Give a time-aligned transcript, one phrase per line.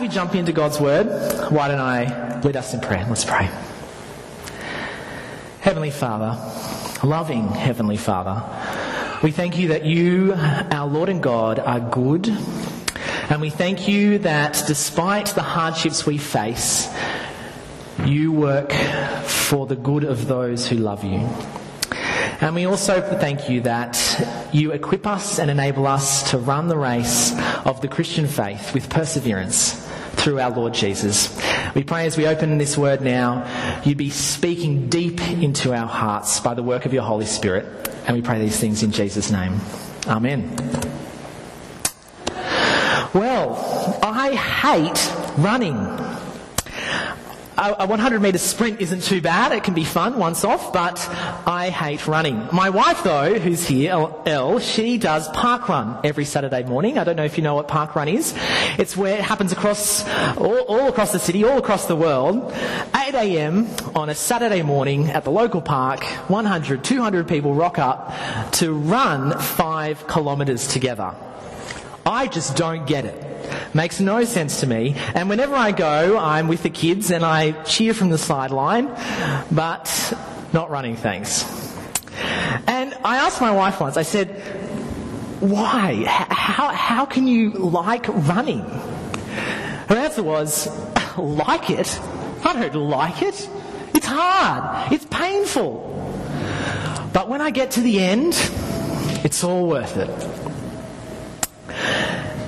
[0.00, 1.06] we jump into God's Word,
[1.50, 3.04] why don't I lead us in prayer?
[3.06, 3.50] Let's pray.
[5.60, 6.38] Heavenly Father,
[7.06, 8.42] loving Heavenly Father,
[9.22, 12.28] we thank you that you, our Lord and God, are good.
[13.28, 16.88] And we thank you that despite the hardships we face,
[18.06, 21.28] you work for the good of those who love you.
[22.40, 23.98] And we also thank you that
[24.50, 28.88] you equip us and enable us to run the race of the Christian faith with
[28.88, 29.79] perseverance
[30.20, 31.36] through our Lord Jesus.
[31.74, 36.40] We pray as we open this word now, you be speaking deep into our hearts
[36.40, 37.88] by the work of your Holy Spirit.
[38.06, 39.60] And we pray these things in Jesus' name.
[40.06, 40.56] Amen.
[43.12, 45.74] Well, I hate running
[47.56, 49.52] a 100 metre sprint isn't too bad.
[49.52, 50.98] It can be fun once off, but
[51.46, 52.48] I hate running.
[52.52, 53.92] My wife, though, who's here,
[54.26, 56.98] Elle, she does parkrun every Saturday morning.
[56.98, 58.34] I don't know if you know what parkrun is.
[58.78, 62.52] It's where it happens across, all, all across the city, all across the world.
[62.94, 63.68] 8 a.m.
[63.94, 68.14] on a Saturday morning at the local park, 100, 200 people rock up
[68.52, 71.14] to run five kilometres together.
[72.06, 73.39] I just don't get it.
[73.72, 74.94] Makes no sense to me.
[75.14, 78.86] And whenever I go, I'm with the kids and I cheer from the sideline,
[79.50, 80.12] but
[80.52, 81.44] not running, things.
[82.66, 84.40] And I asked my wife once, I said,
[85.40, 86.04] why?
[86.06, 88.60] How, how can you like running?
[89.88, 90.68] Her answer was,
[91.18, 92.00] like it?
[92.44, 93.48] I don't like it.
[93.94, 94.92] It's hard.
[94.92, 95.86] It's painful.
[97.12, 98.34] But when I get to the end,
[99.24, 100.49] it's all worth it.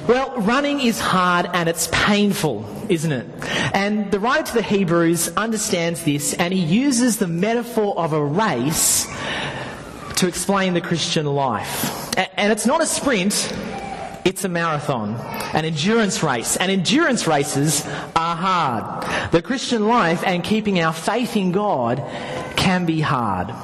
[0.08, 3.26] Well, running is hard and it's painful, isn't it?
[3.72, 8.24] And the writer to the Hebrews understands this and he uses the metaphor of a
[8.24, 9.06] race
[10.16, 12.18] to explain the Christian life.
[12.36, 13.54] And it's not a sprint,
[14.24, 15.14] it's a marathon,
[15.54, 16.56] an endurance race.
[16.56, 19.30] And endurance races are hard.
[19.30, 22.02] The Christian life and keeping our faith in God
[22.56, 23.54] can be hard.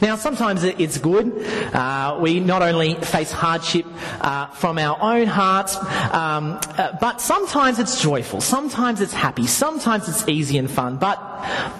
[0.00, 1.44] Now, sometimes it's good.
[1.74, 3.86] Uh, we not only face hardship
[4.20, 8.40] uh, from our own hearts, um, uh, but sometimes it's joyful.
[8.40, 9.46] Sometimes it's happy.
[9.46, 10.96] Sometimes it's easy and fun.
[10.96, 11.18] But,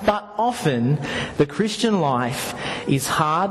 [0.04, 0.98] but often
[1.36, 2.54] the Christian life
[2.88, 3.50] is hard.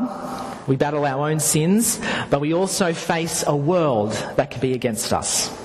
[0.67, 5.11] We battle our own sins, but we also face a world that can be against
[5.13, 5.58] us.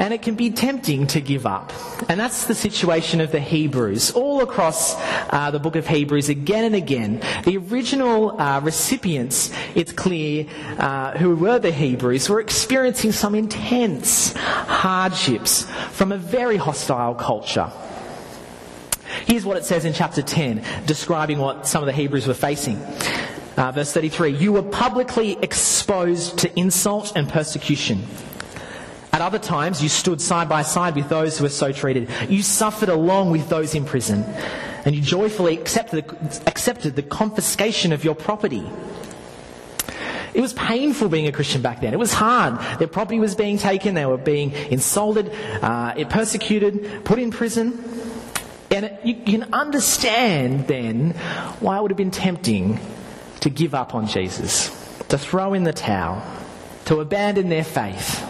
[0.00, 1.74] And it can be tempting to give up.
[2.08, 4.12] And that's the situation of the Hebrews.
[4.12, 4.96] All across
[5.28, 10.46] uh, the book of Hebrews, again and again, the original uh, recipients, it's clear,
[10.78, 17.70] uh, who were the Hebrews, were experiencing some intense hardships from a very hostile culture.
[19.26, 22.78] Here's what it says in chapter 10, describing what some of the Hebrews were facing.
[23.56, 28.02] Uh, verse 33 You were publicly exposed to insult and persecution.
[29.20, 32.08] At other times, you stood side by side with those who were so treated.
[32.30, 34.24] You suffered along with those in prison,
[34.86, 38.66] and you joyfully accepted the, accepted the confiscation of your property.
[40.32, 41.92] It was painful being a Christian back then.
[41.92, 42.58] It was hard.
[42.78, 47.78] Their property was being taken, they were being insulted, uh, persecuted, put in prison.
[48.70, 51.10] And it, you can understand then
[51.60, 52.80] why it would have been tempting
[53.40, 54.70] to give up on Jesus,
[55.08, 56.22] to throw in the towel,
[56.86, 58.28] to abandon their faith.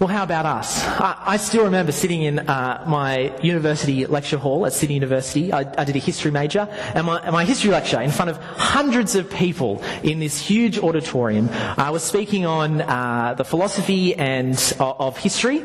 [0.00, 0.82] Well, how about us?
[0.82, 5.52] I, I still remember sitting in uh, my university lecture hall at Sydney University.
[5.52, 9.14] I, I did a history major, and my, my, history lecture in front of hundreds
[9.14, 11.50] of people in this huge auditorium.
[11.52, 15.62] I was speaking on uh, the philosophy and uh, of history,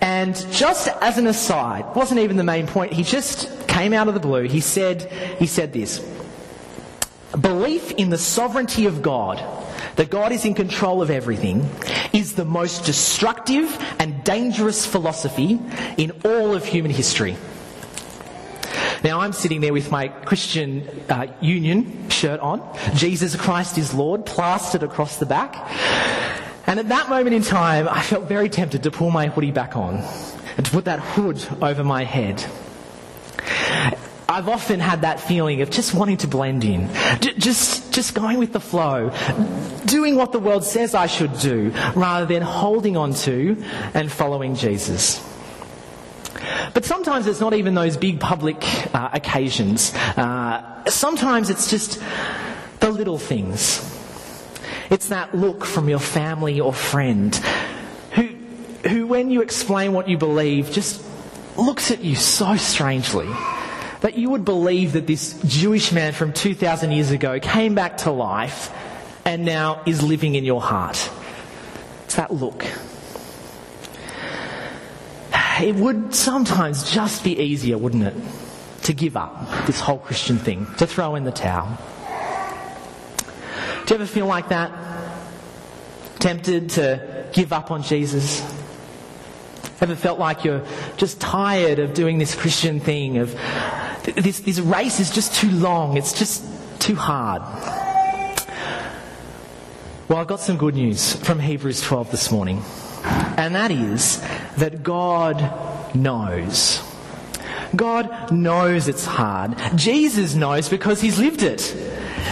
[0.00, 2.92] and just as an aside, wasn't even the main point.
[2.92, 4.42] He just came out of the blue.
[4.48, 5.02] He said,
[5.38, 6.04] he said this:
[7.40, 9.38] belief in the sovereignty of God
[9.96, 11.68] that God is in control of everything
[12.12, 15.58] is the most destructive and dangerous philosophy
[15.96, 17.36] in all of human history.
[19.04, 22.62] Now, I'm sitting there with my Christian uh, Union shirt on,
[22.94, 25.56] Jesus Christ is Lord, plastered across the back.
[26.68, 29.76] And at that moment in time, I felt very tempted to pull my hoodie back
[29.76, 29.96] on
[30.56, 32.44] and to put that hood over my head.
[34.32, 36.88] I've often had that feeling of just wanting to blend in,
[37.20, 39.10] just, just going with the flow,
[39.84, 43.62] doing what the world says I should do, rather than holding on to
[43.92, 45.22] and following Jesus.
[46.72, 48.64] But sometimes it's not even those big public
[48.94, 49.92] uh, occasions.
[49.94, 52.02] Uh, sometimes it's just
[52.80, 53.86] the little things.
[54.88, 57.36] It's that look from your family or friend
[58.12, 58.28] who,
[58.88, 61.04] who, when you explain what you believe, just
[61.58, 63.28] looks at you so strangely
[64.02, 68.10] that you would believe that this Jewish man from 2,000 years ago came back to
[68.10, 68.70] life
[69.24, 71.10] and now is living in your heart.
[72.04, 72.66] It's that look.
[75.60, 78.14] it would sometimes just be easier, wouldn't it,
[78.82, 81.78] to give up this whole Christian thing, to throw in the towel.
[83.86, 84.72] Do you ever feel like that?
[86.18, 88.40] Tempted to give up on Jesus?
[89.80, 90.64] Ever felt like you're
[90.96, 93.34] just tired of doing this Christian thing, of
[94.04, 96.44] this, this race is just too long, it's just
[96.80, 97.42] too hard?
[100.08, 102.62] Well, I've got some good news from Hebrews 12 this morning,
[103.36, 104.20] and that is
[104.56, 106.82] that God knows.
[107.74, 109.56] God knows it's hard.
[109.74, 111.74] Jesus knows because he's lived it.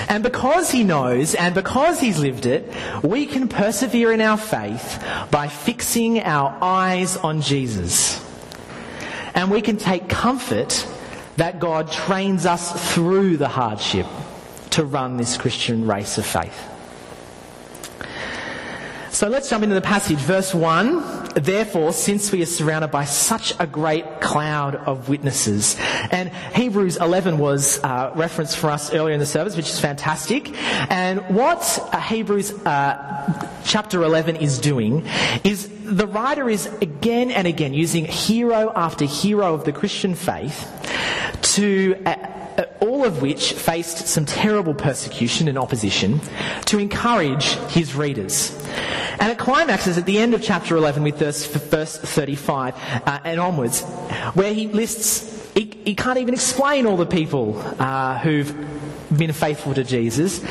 [0.08, 2.70] And because he knows and because he's lived it,
[3.02, 8.24] we can persevere in our faith by fixing our eyes on Jesus.
[9.34, 10.86] And we can take comfort
[11.40, 14.06] that God trains us through the hardship
[14.68, 16.68] to run this Christian race of faith.
[19.10, 20.18] So let's jump into the passage.
[20.18, 25.76] Verse 1 Therefore, since we are surrounded by such a great cloud of witnesses,
[26.10, 30.54] and Hebrews 11 was uh, referenced for us earlier in the service, which is fantastic.
[30.90, 35.06] And what uh, Hebrews uh, chapter 11 is doing
[35.42, 40.79] is the writer is again and again using hero after hero of the Christian faith
[41.42, 42.14] to uh,
[42.60, 46.20] uh, all of which faced some terrible persecution and opposition,
[46.66, 48.54] to encourage his readers.
[49.18, 53.40] And it climaxes at the end of chapter 11 with verse, verse 35 uh, and
[53.40, 53.82] onwards,
[54.34, 58.54] where he lists, he, he, can't even explain all the people uh, who've
[59.16, 60.44] been faithful to Jesus.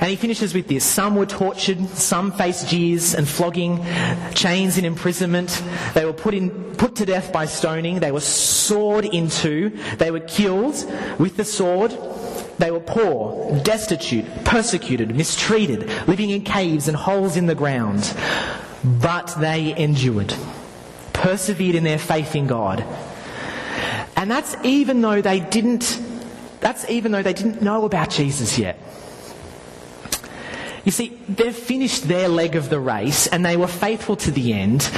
[0.00, 0.84] And he finishes with this.
[0.84, 3.84] Some were tortured, some faced jeers and flogging,
[4.32, 5.62] chains and imprisonment.
[5.94, 7.98] They were put, in, put to death by stoning.
[7.98, 9.70] They were sawed in two.
[9.98, 10.74] They were killed
[11.18, 11.90] with the sword.
[12.58, 18.14] They were poor, destitute, persecuted, mistreated, living in caves and holes in the ground.
[18.84, 20.34] But they endured,
[21.12, 22.84] persevered in their faith in God.
[24.16, 26.00] And that's even though they didn't,
[26.60, 28.78] that's even though they didn't know about Jesus yet.
[30.88, 34.54] You see, they've finished their leg of the race and they were faithful to the
[34.54, 34.90] end,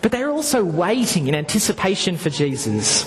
[0.00, 3.04] but they're also waiting in anticipation for Jesus.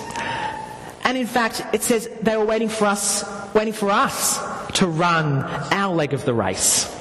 [1.04, 3.26] And in fact, it says they were waiting for us,
[3.56, 4.38] waiting for us
[4.74, 6.96] to run our leg of the race.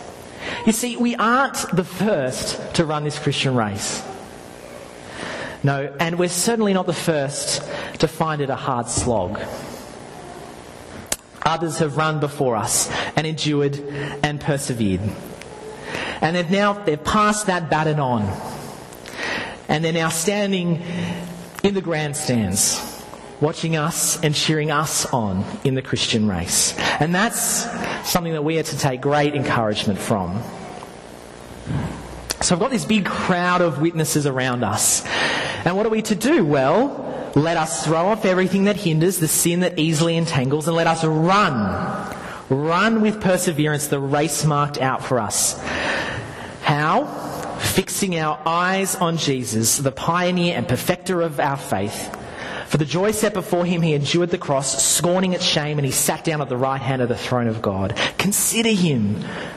[0.64, 4.02] You see, we aren't the first to run this Christian race.
[5.62, 7.60] No, and we're certainly not the first
[7.98, 9.38] to find it a hard slog.
[11.46, 13.78] Others have run before us and endured
[14.22, 15.00] and persevered.
[16.20, 18.22] And they've now, they've passed that baton on.
[19.68, 20.82] And they're now standing
[21.62, 23.04] in the grandstands,
[23.40, 26.76] watching us and cheering us on in the Christian race.
[27.00, 27.38] And that's
[28.10, 30.42] something that we are to take great encouragement from.
[32.40, 35.04] So I've got this big crowd of witnesses around us.
[35.64, 36.44] And what are we to do?
[36.44, 40.86] Well, let us throw off everything that hinders, the sin that easily entangles, and let
[40.86, 42.16] us run.
[42.48, 45.60] Run with perseverance the race marked out for us.
[46.62, 47.04] How?
[47.58, 52.16] Fixing our eyes on Jesus, the pioneer and perfecter of our faith.
[52.68, 55.92] For the joy set before him, he endured the cross, scorning its shame, and he
[55.92, 57.94] sat down at the right hand of the throne of God.
[58.16, 59.16] Consider him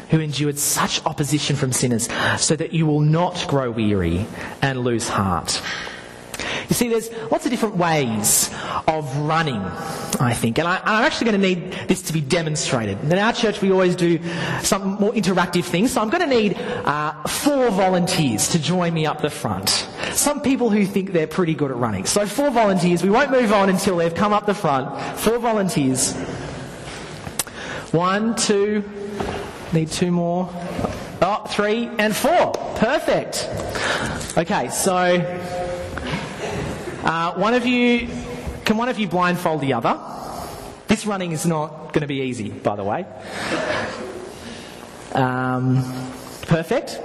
[0.09, 4.25] who endured such opposition from sinners, so that you will not grow weary
[4.61, 5.61] and lose heart.
[6.69, 8.51] You see, there's lots of different ways
[8.87, 9.59] of running,
[10.19, 13.03] I think, and I, am actually going to need this to be demonstrated.
[13.03, 14.19] In our church, we always do
[14.61, 19.07] some more interactive things, so I'm going to need uh, four volunteers to join me
[19.07, 19.87] up the front.
[20.11, 22.05] Some people who think they're pretty good at running.
[22.05, 23.01] So, four volunteers.
[23.01, 25.17] We won't move on until they've come up the front.
[25.17, 26.13] Four volunteers.
[27.91, 28.83] One, two,
[29.73, 30.47] need two more.
[31.21, 32.51] Oh, three and four.
[32.75, 33.49] Perfect.
[34.37, 35.17] Okay, so
[37.09, 38.07] uh, one of you,
[38.65, 39.99] can one of you blindfold the other?
[40.87, 43.03] This running is not going to be easy, by the way.
[45.13, 45.81] Um,
[46.43, 47.01] perfect.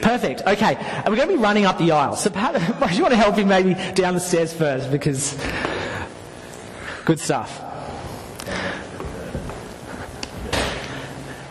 [0.00, 0.42] Perfect.
[0.46, 2.14] Okay, and we're going to be running up the aisle.
[2.14, 2.60] So perhaps
[2.90, 5.36] do you want to help him maybe down the stairs first because
[7.04, 7.71] good stuff.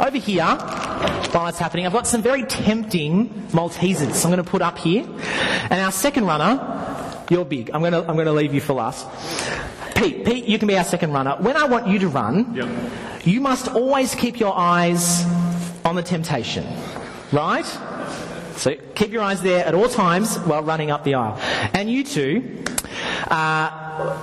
[0.01, 4.63] Over here, while it's happening, I've got some very tempting Maltesers I'm going to put
[4.63, 5.05] up here.
[5.69, 7.69] And our second runner, you're big.
[7.71, 9.05] I'm going to, I'm going to leave you for last.
[9.95, 11.35] Pete, Pete, you can be our second runner.
[11.39, 12.67] When I want you to run, yep.
[13.25, 15.23] you must always keep your eyes
[15.85, 16.65] on the temptation.
[17.31, 17.65] Right?
[18.55, 21.37] So keep your eyes there at all times while running up the aisle.
[21.75, 22.63] And you two,
[23.27, 24.17] uh,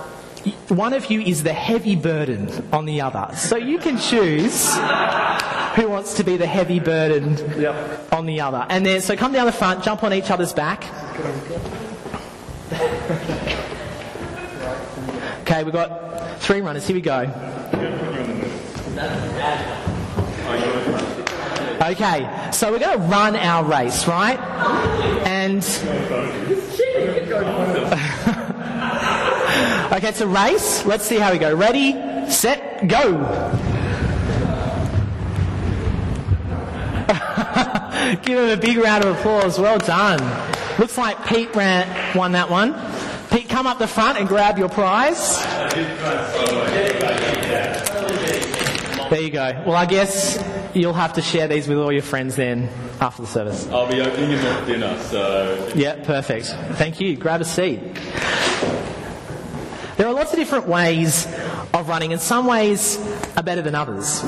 [0.67, 3.33] one of you is the heavy burden on the other.
[3.37, 4.77] So you can choose
[5.79, 8.13] who wants to be the heavy burden Yep.
[8.13, 8.65] on the other.
[8.69, 10.83] And then, so come down the front, jump on each other's back.
[15.41, 16.85] Okay, we've got three runners.
[16.85, 17.21] Here we go.
[21.81, 24.37] Okay, so we're going to run our race, right?
[25.25, 25.63] And.
[29.93, 30.85] okay, it's a race.
[30.85, 31.55] Let's see how we go.
[31.55, 31.93] Ready,
[32.29, 33.68] set, go.
[38.23, 39.59] Give him a big round of applause.
[39.59, 40.19] Well done.
[40.77, 42.75] Looks like Pete ran, won that one.
[43.31, 45.43] Pete, come up the front and grab your prize.
[49.09, 49.63] There you go.
[49.65, 50.43] Well, I guess
[50.75, 52.69] you'll have to share these with all your friends then
[53.01, 53.67] after the service.
[53.69, 56.45] I'll be opening him at dinner, so Yeah, perfect.
[56.73, 57.15] Thank you.
[57.17, 57.79] Grab a seat.
[59.97, 61.25] There are lots of different ways
[61.73, 62.97] of running, and some ways
[63.35, 64.23] are better than others.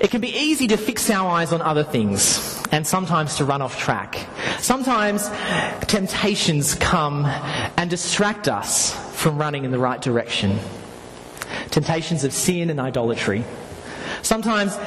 [0.00, 3.60] It can be easy to fix our eyes on other things and sometimes to run
[3.60, 4.26] off track.
[4.58, 5.28] Sometimes
[5.86, 7.26] temptations come
[7.76, 10.58] and distract us from running in the right direction.
[11.70, 13.44] Temptations of sin and idolatry.
[14.22, 14.78] Sometimes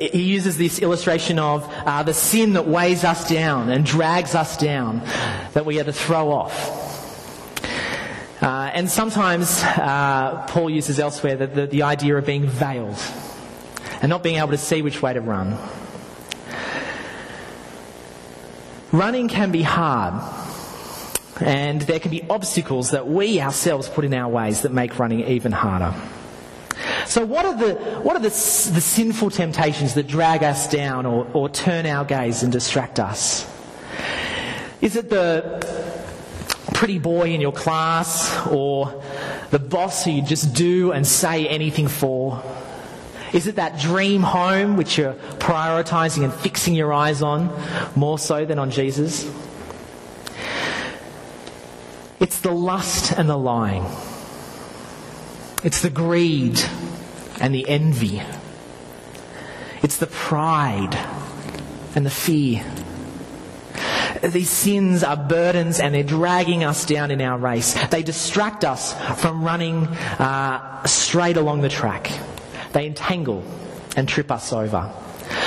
[0.00, 4.56] he uses this illustration of uh, the sin that weighs us down and drags us
[4.56, 5.00] down
[5.54, 6.82] that we are to throw off.
[8.40, 12.98] Uh, and sometimes uh, Paul uses elsewhere the, the, the idea of being veiled
[14.04, 15.56] and not being able to see which way to run.
[18.92, 20.12] Running can be hard,
[21.40, 25.20] and there can be obstacles that we ourselves put in our ways that make running
[25.26, 25.94] even harder.
[27.06, 31.26] So, what are the, what are the, the sinful temptations that drag us down or,
[31.32, 33.50] or turn our gaze and distract us?
[34.82, 35.66] Is it the
[36.74, 39.02] pretty boy in your class or
[39.48, 42.42] the boss who you just do and say anything for?
[43.34, 47.50] Is it that dream home which you're prioritizing and fixing your eyes on
[47.96, 49.28] more so than on Jesus?
[52.20, 53.84] It's the lust and the lying.
[55.64, 56.60] It's the greed
[57.40, 58.22] and the envy.
[59.82, 60.94] It's the pride
[61.96, 62.64] and the fear.
[64.22, 67.74] These sins are burdens and they're dragging us down in our race.
[67.88, 72.12] They distract us from running uh, straight along the track.
[72.74, 73.44] They entangle
[73.96, 74.92] and trip us over.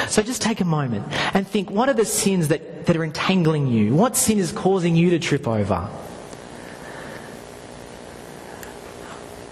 [0.07, 1.05] So just take a moment
[1.35, 3.93] and think what are the sins that, that are entangling you?
[3.93, 5.81] What sin is causing you to trip over?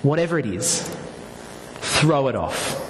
[0.01, 0.89] Whatever it is,
[1.81, 2.81] throw it off.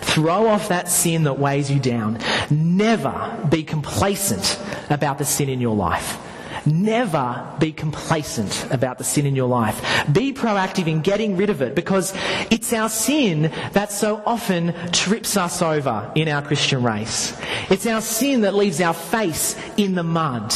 [0.00, 2.18] Throw off that sin that weighs you down.
[2.48, 4.58] Never be complacent
[4.88, 6.18] about the sin in your life.
[6.66, 10.04] Never be complacent about the sin in your life.
[10.12, 12.12] Be proactive in getting rid of it because
[12.50, 17.40] it's our sin that so often trips us over in our Christian race.
[17.70, 20.52] It's our sin that leaves our face in the mud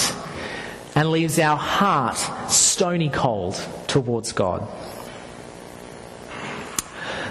[0.96, 2.16] and leaves our heart
[2.50, 3.54] stony cold
[3.86, 4.66] towards God.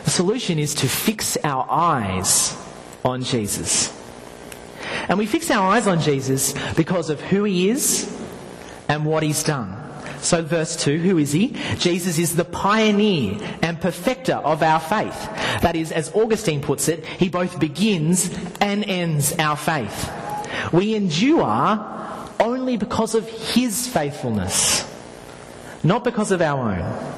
[0.05, 2.55] The solution is to fix our eyes
[3.03, 3.93] on Jesus.
[5.09, 8.15] And we fix our eyes on Jesus because of who he is
[8.89, 9.75] and what he's done.
[10.21, 11.55] So, verse 2, who is he?
[11.77, 15.17] Jesus is the pioneer and perfecter of our faith.
[15.61, 18.29] That is, as Augustine puts it, he both begins
[18.59, 20.11] and ends our faith.
[20.73, 21.85] We endure
[22.39, 24.85] only because of his faithfulness,
[25.83, 27.15] not because of our own.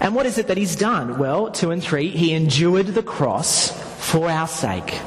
[0.00, 1.18] And what is it that he's done?
[1.18, 4.98] Well, two and three, he endured the cross for our sake.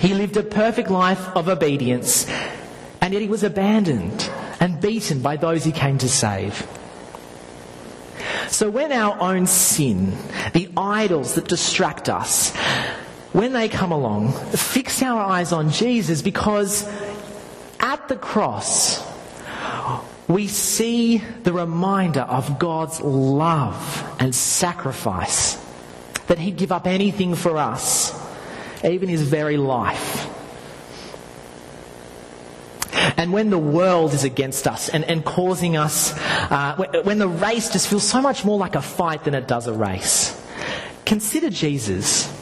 [0.00, 2.26] He lived a perfect life of obedience,
[3.00, 6.66] and yet he was abandoned and beaten by those he came to save.
[8.48, 10.16] So when our own sin,
[10.52, 12.54] the idols that distract us,
[13.32, 16.88] when they come along, fix our eyes on Jesus because
[17.78, 19.06] at the cross,
[20.28, 25.62] we see the reminder of God's love and sacrifice,
[26.26, 28.14] that He'd give up anything for us,
[28.84, 30.27] even His very life.
[33.16, 36.12] And when the world is against us and, and causing us,
[36.50, 39.66] uh, when, the race just feels so much more like a fight than it does
[39.66, 40.40] a race,
[41.04, 42.34] consider Jesus.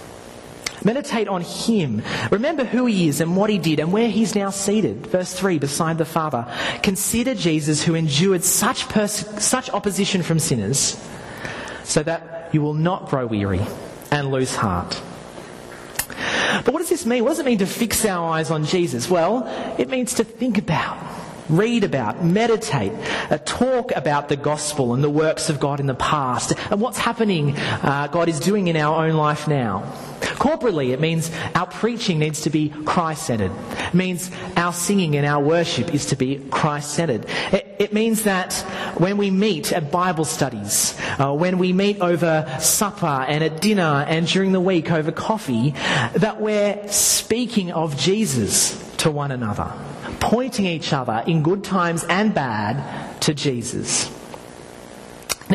[0.85, 2.03] Meditate on him.
[2.31, 5.07] Remember who he is and what he did and where he's now seated.
[5.07, 6.47] Verse 3 beside the Father.
[6.83, 11.03] Consider Jesus who endured such, pers- such opposition from sinners
[11.83, 13.63] so that you will not grow weary
[14.11, 15.01] and lose heart.
[16.67, 17.23] But what does this mean?
[17.23, 19.09] What does it mean to fix our eyes on Jesus?
[19.09, 19.47] Well,
[19.79, 20.99] it means to think about
[21.49, 22.93] read about, meditate,
[23.31, 26.99] uh, talk about the gospel and the works of God in the past and what's
[26.99, 29.81] happening, uh, God is doing in our own life now.
[30.21, 33.53] Corporately, it means our preaching needs to be Christ centered.
[33.79, 37.27] It means our singing and our worship is to be Christ centered.
[37.53, 38.53] It, it, means that
[38.99, 44.05] when we meet at Bible studies, uh, when we meet over supper and at dinner
[44.07, 45.71] and during the week over coffee,
[46.15, 49.73] that we're speaking of Jesus to one another,
[50.19, 54.11] pointing each other in good times and bad to Jesus.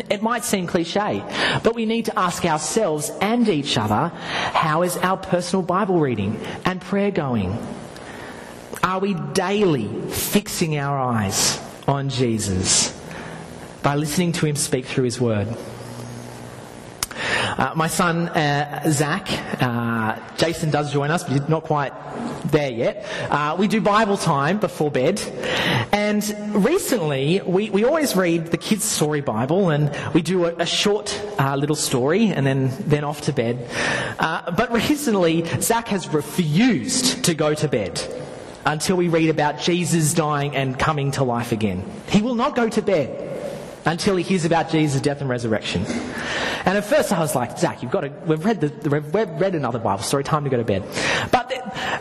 [0.08, 1.22] It might seem cliche,
[1.62, 4.08] but we need to ask ourselves and each other
[4.54, 7.54] how is our personal Bible reading and prayer going?
[8.82, 12.98] Are we daily fixing our eyes on Jesus
[13.82, 15.48] by listening to him speak through his word?
[17.58, 19.28] Uh, my son uh, Zach,
[19.62, 21.92] uh, Jason does join us, but he's not quite
[22.44, 23.06] there yet.
[23.30, 25.20] Uh, we do Bible time before bed,
[25.92, 26.22] and
[26.52, 31.20] recently we, we always read the kids' story Bible, and we do a, a short
[31.38, 33.68] uh, little story, and then then off to bed.
[34.18, 38.00] Uh, but recently, Zach has refused to go to bed
[38.64, 41.84] until we read about Jesus dying and coming to life again.
[42.08, 43.30] He will not go to bed
[43.84, 45.84] until he hears about Jesus' death and resurrection.
[46.64, 49.54] And at first I was like, Zach, you've got to, we've read, the, we've read
[49.54, 50.84] another Bible story, time to go to bed.
[51.32, 51.51] But,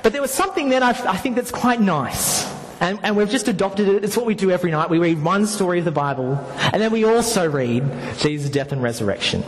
[0.03, 2.49] but there was something then I, I think that's quite nice.
[2.79, 4.03] And, and, we've just adopted it.
[4.03, 4.89] It's what we do every night.
[4.89, 6.33] We read one story of the Bible,
[6.73, 7.83] and then we also read
[8.17, 9.43] Jesus' death and resurrection.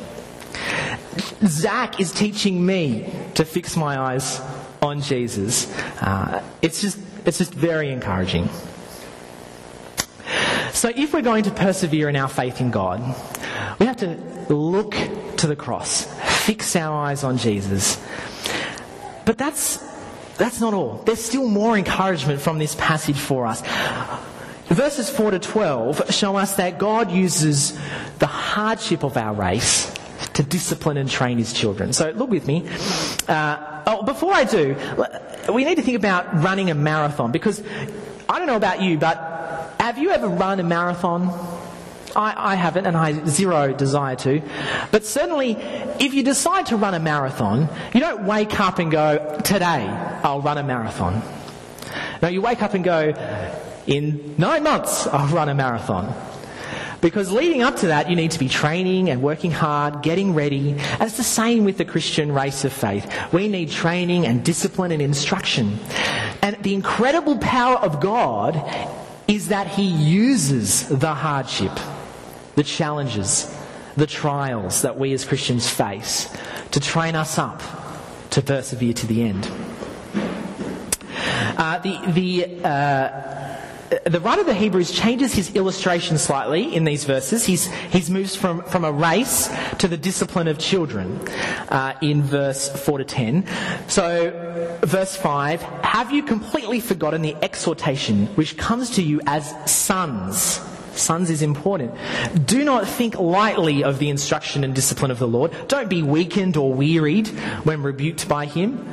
[1.46, 4.39] Zach is teaching me to fix my eyes
[4.84, 5.72] on Jesus.
[6.00, 8.50] Uh, it's just, it's just very encouraging.
[10.74, 13.00] So if we're going to persevere in our faith in God,
[13.79, 14.15] we have to
[14.53, 14.96] look
[15.38, 16.05] to the cross,
[16.46, 18.03] fix our eyes on Jesus.
[19.25, 19.77] But that's,
[20.38, 21.04] that's not all.
[21.06, 23.62] There's still more encouragement from this passage for us.
[24.68, 27.78] Verses 4 to 12 show us that God uses
[28.20, 29.94] the hardship of our race
[30.34, 31.94] to discipline and train his children.
[31.94, 32.68] So look with me.
[33.28, 34.75] Uh, oh, before I do,
[35.54, 37.62] we need to think about running a marathon because
[38.28, 41.28] I don't know about you, but have you ever run a marathon?
[42.15, 44.41] I, I, haven't, and I zero desire to.
[44.91, 45.54] But certainly,
[45.99, 49.88] if you decide to run a marathon, you don't wake up and go, today
[50.23, 51.21] I'll run a marathon.
[52.21, 53.13] No, you wake up and go,
[53.88, 56.13] in nine months I'll run a marathon.
[57.04, 60.71] Because leading up to that, you need to be training and working hard, getting ready.
[60.71, 63.13] And it's the same with the Christian race of faith.
[63.34, 65.80] We need training and discipline and instruction.
[66.41, 68.56] And the incredible power of God
[69.28, 71.78] is that he uses the hardship,
[72.56, 73.54] the challenges,
[73.96, 76.32] the trials that we as Christians face
[76.72, 77.62] to train us up
[78.32, 79.50] to persevere to the end.
[81.56, 87.04] Uh, the, the, uh, the writer of the Hebrews changes his illustration slightly in these
[87.04, 87.46] verses.
[87.46, 91.20] He's, he's moves from, from a race to the discipline of children
[91.70, 93.46] uh, in verse 4 to 10.
[93.88, 100.60] So, verse 5 Have you completely forgotten the exhortation which comes to you as sons?
[100.95, 101.93] Sons is important.
[102.45, 105.51] Do not think lightly of the instruction and discipline of the Lord.
[105.67, 107.27] Don't be weakened or wearied
[107.63, 108.86] when rebuked by him,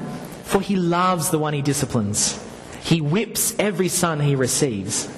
[0.44, 2.42] for he loves the one he disciplines.
[2.82, 5.08] He whips every son he receives.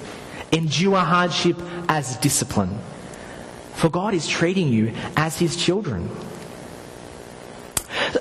[0.51, 2.77] Endure hardship as discipline.
[3.75, 6.09] For God is treating you as his children.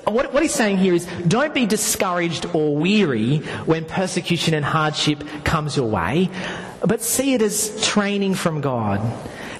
[0.04, 5.24] What, what, he's saying here is don't be discouraged or weary when persecution and hardship
[5.44, 6.30] comes your way,
[6.86, 9.00] but see it as training from God.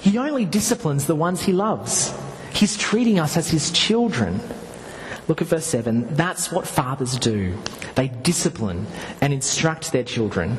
[0.01, 2.13] He only disciplines the ones he loves.
[2.53, 4.39] He's treating us as his children.
[5.27, 6.15] Look at verse 7.
[6.15, 7.57] That's what fathers do.
[7.95, 8.85] They discipline
[9.21, 10.57] and instruct their children.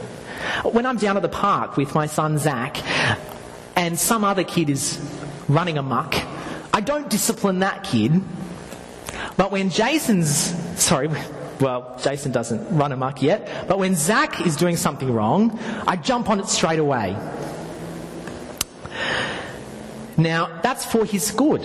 [0.62, 2.79] When I'm down at the park with my son Zach
[3.77, 4.98] and some other kid is
[5.48, 6.14] running amok,
[6.72, 8.20] I don't discipline that kid.
[9.37, 10.31] But when Jason's,
[10.81, 11.09] sorry,
[11.61, 16.29] well, Jason doesn't run amok yet, but when Zach is doing something wrong, I jump
[16.31, 17.17] on it straight away.
[20.17, 21.62] Now, that's for his good.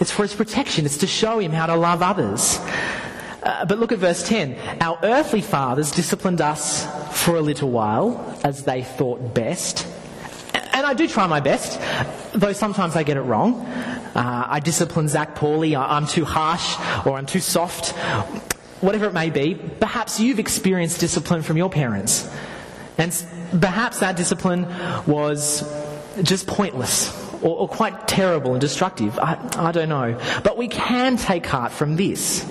[0.00, 0.86] It's for his protection.
[0.86, 2.58] It's to show him how to love others.
[3.42, 4.56] Uh, but look at verse 10.
[4.80, 9.86] Our earthly fathers disciplined us for a little while as they thought best.
[10.72, 11.80] And I do try my best,
[12.32, 13.60] though sometimes I get it wrong.
[14.14, 17.94] Uh, I discipline Zach poorly, I'm too harsh, or I'm too soft,
[18.80, 19.54] whatever it may be.
[19.54, 22.28] Perhaps you've experienced discipline from your parents.
[22.98, 23.12] And
[23.60, 24.66] perhaps that discipline
[25.06, 25.62] was
[26.22, 27.10] just pointless
[27.42, 29.18] or, or quite terrible and destructive.
[29.18, 30.18] I, I don't know.
[30.44, 32.46] But we can take heart from this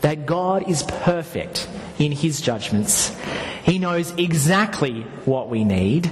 [0.00, 3.16] that God is perfect in his judgments.
[3.62, 6.10] He knows exactly what we need.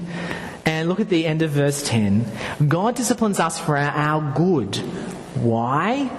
[0.64, 2.26] And look at the end of verse 10.
[2.68, 4.76] God disciplines us for our good.
[5.34, 6.10] Why?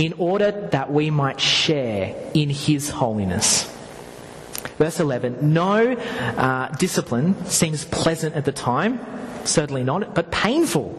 [0.00, 3.70] In order that we might share in His holiness.
[4.78, 5.52] Verse 11.
[5.52, 8.98] No uh, discipline seems pleasant at the time,
[9.44, 10.96] certainly not, but painful.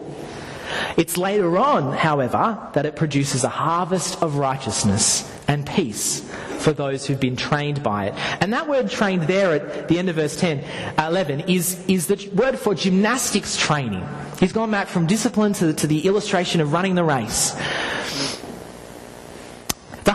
[0.96, 6.20] It's later on, however, that it produces a harvest of righteousness and peace
[6.58, 8.14] for those who've been trained by it.
[8.40, 10.60] And that word trained there at the end of verse 10,
[10.96, 14.06] uh, 11 is, is the word for gymnastics training.
[14.38, 17.54] He's gone back from discipline to, to the illustration of running the race.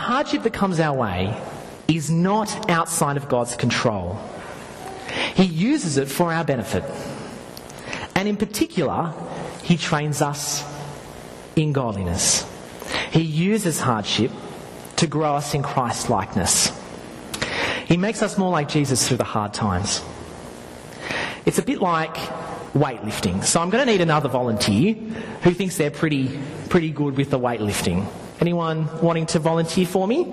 [0.08, 1.38] Hardship that comes our way
[1.86, 4.18] is not outside of God's control.
[5.34, 6.82] He uses it for our benefit.
[8.14, 9.12] And in particular,
[9.62, 10.64] He trains us
[11.56, 12.50] in godliness.
[13.10, 14.30] He uses hardship
[14.96, 16.72] to grow us in Christ likeness.
[17.84, 20.02] He makes us more like Jesus through the hard times.
[21.44, 22.14] It's a bit like
[22.72, 23.44] weightlifting.
[23.44, 24.94] So I'm going to need another volunteer
[25.42, 26.40] who thinks they're pretty,
[26.70, 28.10] pretty good with the weightlifting.
[28.40, 30.32] Anyone wanting to volunteer for me?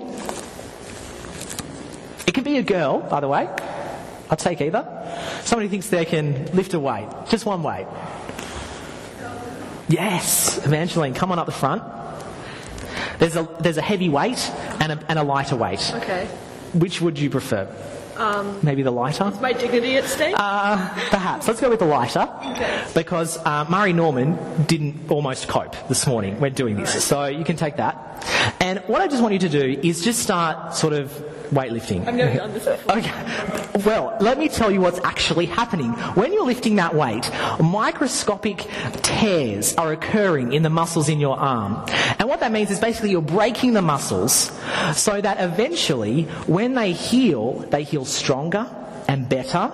[2.26, 3.48] It can be a girl, by the way.
[4.28, 4.84] I'll take either.
[5.42, 7.08] Somebody thinks they can lift a weight.
[7.28, 7.86] Just one weight.
[9.88, 11.82] Yes, Evangeline, come on up the front.
[13.18, 15.92] There's a, there's a heavy weight and a, and a lighter weight.
[15.94, 16.26] Okay.
[16.74, 17.66] Which would you prefer?
[18.18, 19.30] Um, Maybe the lighter?
[19.40, 20.34] my dignity at stake?
[20.38, 20.76] Uh,
[21.10, 21.46] perhaps.
[21.46, 22.28] Let's go with the lighter.
[22.52, 22.84] Okay.
[22.94, 27.04] Because uh, Murray Norman didn't almost cope this morning when doing this.
[27.04, 28.02] So you can take that.
[28.60, 31.12] And what I just want you to do is just start sort of
[31.50, 32.06] weightlifting.
[32.06, 32.98] I've never done this before.
[32.98, 33.82] Okay.
[33.84, 35.90] Well, let me tell you what's actually happening.
[36.14, 37.30] When you're lifting that weight,
[37.60, 38.66] microscopic
[39.02, 41.84] tears are occurring in the muscles in your arm.
[42.18, 44.50] And what that means is basically you're breaking the muscles
[44.94, 48.66] so that eventually, when they heal, they heal stronger
[49.08, 49.72] and better.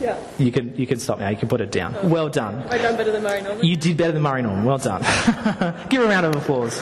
[0.00, 0.18] Yeah.
[0.38, 1.28] You can, you can stop now.
[1.28, 1.96] You can put it down.
[2.00, 2.08] Oh.
[2.08, 2.62] Well done.
[2.68, 3.66] I done better than Murray Norman.
[3.66, 4.64] You did better than Murray Norman.
[4.64, 5.02] Well done.
[5.88, 6.80] Give a round of applause.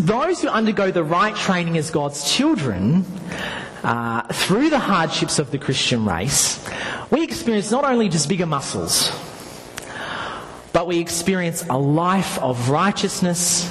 [0.00, 3.04] Those who undergo the right training as God's children,
[3.82, 6.66] uh, through the hardships of the Christian race,
[7.10, 9.12] we experience not only just bigger muscles,
[10.72, 13.70] but we experience a life of righteousness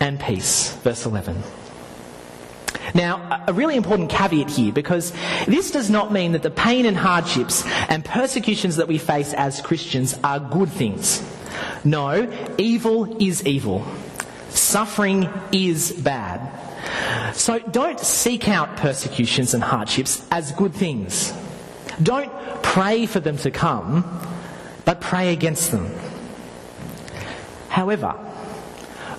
[0.00, 0.74] and peace.
[0.82, 1.42] Verse 11.
[2.94, 5.14] Now, a really important caveat here because
[5.46, 9.62] this does not mean that the pain and hardships and persecutions that we face as
[9.62, 11.22] Christians are good things.
[11.84, 13.86] No, evil is evil.
[14.50, 16.40] Suffering is bad.
[17.34, 21.32] So don't seek out persecutions and hardships as good things.
[22.02, 22.32] Don't
[22.62, 24.04] pray for them to come,
[24.84, 25.90] but pray against them.
[27.68, 28.14] However,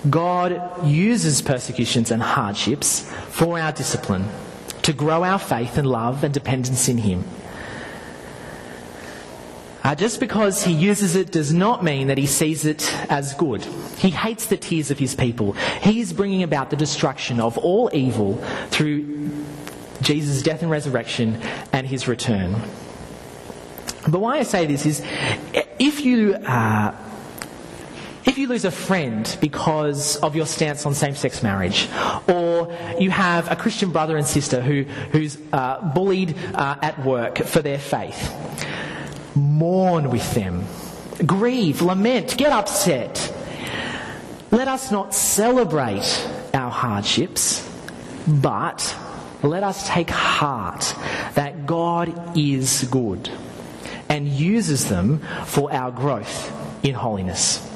[0.10, 4.28] God uses persecutions and hardships for our discipline,
[4.82, 7.24] to grow our faith and love and dependence in Him.
[9.84, 13.64] Uh, just because He uses it does not mean that He sees it as good.
[13.98, 15.54] He hates the tears of His people.
[15.82, 18.36] He is bringing about the destruction of all evil
[18.70, 19.30] through
[20.02, 21.42] Jesus' death and resurrection
[21.74, 22.62] and His return.
[24.08, 25.04] But why I say this is
[25.80, 26.36] if you.
[26.36, 26.96] Uh,
[28.24, 31.90] if you lose a friend because of your stance on same-sex marriage,
[32.28, 37.40] or you have a Christian brother and sister who, who's uh, bullied uh, at work
[37.40, 38.32] for their faith,
[39.36, 40.66] mourn with them,
[41.26, 43.34] grieve, lament, get upset.
[44.52, 47.68] Let us not celebrate our hardships,
[48.28, 48.96] but
[49.44, 50.94] let us take heart
[51.36, 53.30] that God is good
[54.10, 56.52] and uses them for our growth
[56.84, 57.71] in holiness.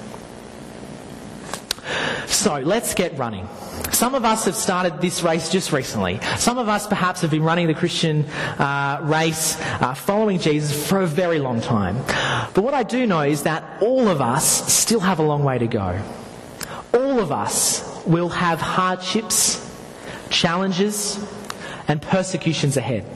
[2.45, 3.49] So let's get running.
[3.91, 6.19] Some of us have started this race just recently.
[6.37, 8.23] Some of us perhaps have been running the Christian
[8.59, 11.95] uh, race, uh, following Jesus for a very long time.
[12.53, 15.57] But what I do know is that all of us still have a long way
[15.57, 15.99] to go.
[16.93, 19.59] All of us will have hardships,
[20.29, 21.17] challenges,
[21.87, 23.07] and persecutions ahead.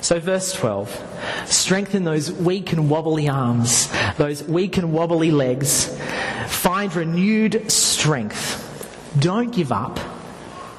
[0.00, 1.04] So, verse 12
[1.46, 5.96] strengthen those weak and wobbly arms, those weak and wobbly legs.
[6.66, 9.14] Find renewed strength.
[9.16, 10.00] Don't give up,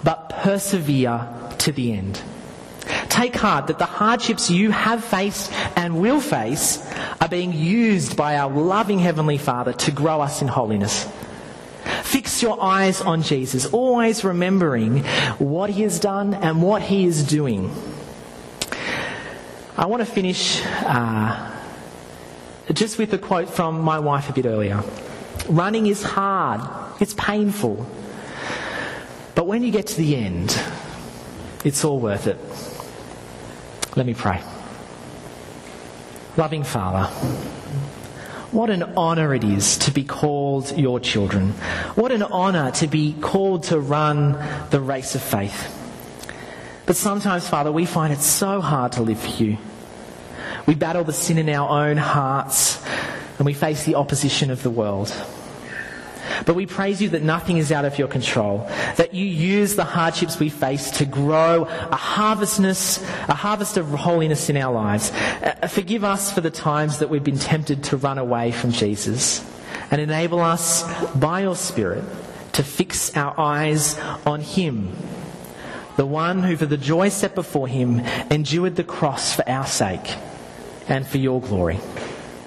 [0.04, 1.26] but persevere
[1.60, 2.22] to the end.
[3.08, 6.86] Take heart that the hardships you have faced and will face
[7.22, 11.08] are being used by our loving Heavenly Father to grow us in holiness.
[12.04, 15.06] Fix your eyes on Jesus, always remembering
[15.40, 17.74] what He has done and what He is doing.
[19.78, 21.50] I want to finish uh,
[22.74, 24.84] just with a quote from my wife a bit earlier.
[25.48, 26.62] Running is hard,
[27.02, 27.86] it's painful.
[29.36, 30.60] But when you get to the end,
[31.64, 32.38] it's all worth it.
[33.96, 34.42] Let me pray.
[36.36, 37.06] Loving Father,
[38.52, 41.52] what an honour it is to be called your children.
[41.96, 44.38] What an honour to be called to run
[44.70, 45.74] the race of faith.
[46.86, 49.58] But sometimes, Father, we find it so hard to live for you.
[50.66, 52.82] We battle the sin in our own hearts
[53.38, 55.14] and we face the opposition of the world.
[56.48, 58.60] But we praise you that nothing is out of your control,
[58.96, 64.50] that you use the hardships we face to grow a harvestness, a harvest of holiness
[64.50, 65.12] in our lives.
[65.12, 69.46] Uh, forgive us for the times that we've been tempted to run away from Jesus
[69.92, 70.84] and enable us
[71.16, 72.06] by your Spirit
[72.54, 74.96] to fix our eyes on Him,
[75.98, 78.00] the one who for the joy set before Him
[78.32, 80.16] endured the cross for our sake
[80.88, 81.78] and for your glory.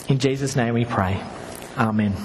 [0.09, 1.23] In Jesus' name we pray.
[1.77, 2.17] Amen.